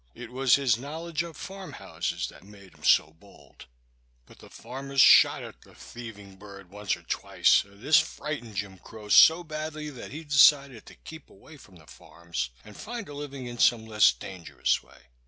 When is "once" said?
6.71-6.97